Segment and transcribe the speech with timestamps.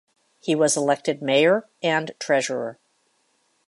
[0.39, 2.79] He was elected mayor and treasurer.